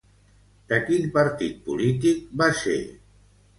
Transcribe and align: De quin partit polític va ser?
De 0.73 0.79
quin 0.87 1.05
partit 1.19 1.61
polític 1.69 2.25
va 2.43 2.51
ser? 2.65 2.81